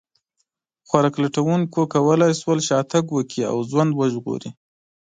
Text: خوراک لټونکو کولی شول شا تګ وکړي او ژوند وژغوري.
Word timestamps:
خوراک 0.87 1.15
لټونکو 1.23 1.81
کولی 1.93 2.31
شول 2.41 2.59
شا 2.67 2.79
تګ 2.93 3.05
وکړي 3.11 3.41
او 3.51 3.57
ژوند 3.69 3.91
وژغوري. 3.95 4.49